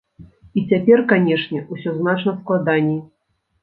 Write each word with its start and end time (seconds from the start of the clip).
І 0.59 0.63
цяпер, 0.71 1.05
канешне, 1.13 1.59
усё 1.77 1.97
значна 2.01 2.37
складаней. 2.43 3.01